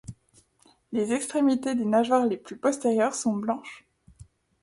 Les 0.91 1.13
extrémités 1.13 1.75
des 1.75 1.85
nageoires 1.85 2.25
les 2.25 2.37
plus 2.37 2.57
postérieures 2.57 3.13
sont 3.13 3.33
blanches. 3.35 3.85